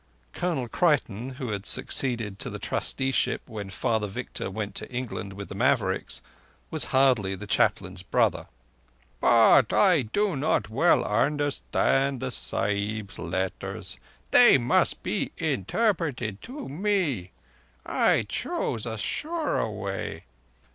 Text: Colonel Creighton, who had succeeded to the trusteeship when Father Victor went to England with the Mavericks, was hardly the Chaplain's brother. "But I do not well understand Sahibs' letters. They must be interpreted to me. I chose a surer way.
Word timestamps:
Colonel 0.33 0.67
Creighton, 0.67 1.35
who 1.35 1.49
had 1.51 1.67
succeeded 1.67 2.39
to 2.39 2.49
the 2.49 2.57
trusteeship 2.57 3.47
when 3.47 3.69
Father 3.69 4.07
Victor 4.07 4.49
went 4.49 4.73
to 4.73 4.91
England 4.91 5.33
with 5.33 5.47
the 5.49 5.53
Mavericks, 5.53 6.23
was 6.71 6.85
hardly 6.85 7.35
the 7.35 7.45
Chaplain's 7.45 8.01
brother. 8.01 8.47
"But 9.19 9.71
I 9.71 10.01
do 10.01 10.35
not 10.35 10.71
well 10.71 11.05
understand 11.05 12.21
Sahibs' 12.23 13.19
letters. 13.19 13.99
They 14.31 14.57
must 14.57 15.03
be 15.03 15.33
interpreted 15.37 16.41
to 16.41 16.67
me. 16.67 17.29
I 17.85 18.23
chose 18.23 18.87
a 18.87 18.97
surer 18.97 19.69
way. 19.69 20.23